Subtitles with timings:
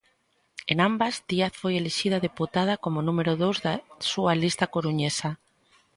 [0.71, 3.73] En ambas, Díaz foi elixida deputada como número dous da
[4.11, 5.29] súa lista coruñesa.